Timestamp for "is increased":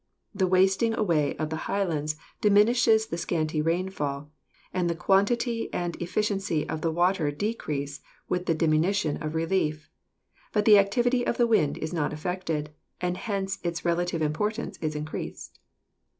14.79-15.59